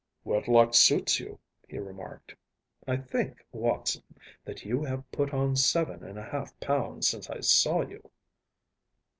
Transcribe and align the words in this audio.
“Wedlock 0.23 0.73
suits 0.73 1.19
you,‚ÄĚ 1.19 1.37
he 1.69 1.77
remarked. 1.77 2.33
“I 2.87 2.97
think, 2.97 3.45
Watson, 3.51 4.01
that 4.45 4.65
you 4.65 4.83
have 4.83 5.11
put 5.11 5.31
on 5.31 5.55
seven 5.55 6.03
and 6.03 6.17
a 6.17 6.23
half 6.25 6.59
pounds 6.59 7.07
since 7.07 7.29
I 7.29 7.39
saw 7.41 7.83
you. 7.83 8.09